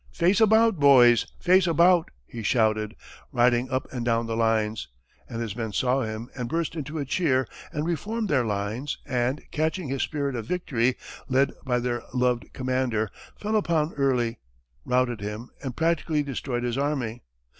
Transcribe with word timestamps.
"Face 0.11 0.41
about, 0.41 0.79
boys! 0.79 1.27
face 1.39 1.67
about!" 1.67 2.09
he 2.25 2.41
shouted, 2.41 2.95
riding 3.31 3.69
up 3.69 3.85
and 3.93 4.03
down 4.03 4.25
the 4.25 4.35
lines; 4.35 4.87
and 5.29 5.39
his 5.39 5.55
men 5.55 5.71
saw 5.71 6.01
him, 6.01 6.27
and 6.35 6.49
burst 6.49 6.73
into 6.75 6.97
a 6.97 7.05
cheer, 7.05 7.47
and 7.71 7.85
reformed 7.85 8.27
their 8.27 8.43
lines, 8.43 8.97
and, 9.05 9.43
catching 9.51 9.89
his 9.89 10.01
spirit 10.01 10.35
of 10.35 10.47
victory, 10.47 10.97
led 11.29 11.51
by 11.63 11.77
their 11.77 12.01
loved 12.15 12.51
commander, 12.51 13.11
fell 13.37 13.55
upon 13.55 13.93
Early, 13.93 14.39
routed 14.85 15.21
him 15.21 15.51
and 15.63 15.75
practically 15.77 16.23
destroyed 16.23 16.63
his 16.63 16.79
army. 16.79 17.21